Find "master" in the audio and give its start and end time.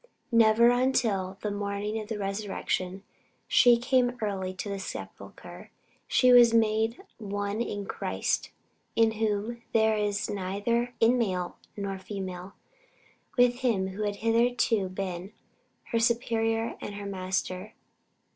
17.05-17.75